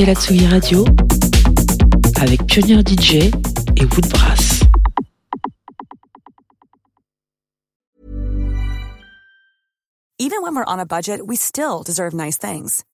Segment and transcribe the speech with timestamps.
[0.00, 0.84] écoutez la Tsugi Radio
[2.20, 3.30] avec Pioneer DJ
[3.76, 4.60] et Woodbrass.
[10.18, 12.84] Even when we're on a budget, we still deserve nice things.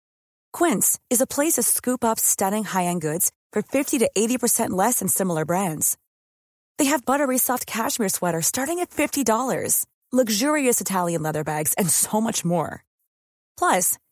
[0.53, 4.99] Quince is a place to scoop up stunning high-end goods for 50 to 80% less
[4.99, 5.97] than similar brands.
[6.79, 12.21] They have buttery soft cashmere sweater starting at $50, luxurious Italian leather bags and so
[12.21, 12.85] much more.
[13.59, 13.97] Plus,